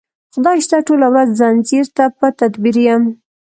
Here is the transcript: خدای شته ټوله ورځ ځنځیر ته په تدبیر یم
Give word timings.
خدای 0.33 0.57
شته 0.65 0.77
ټوله 0.87 1.07
ورځ 1.13 1.29
ځنځیر 1.39 1.85
ته 1.97 2.05
په 2.19 2.27
تدبیر 2.39 2.77
یم 2.87 3.03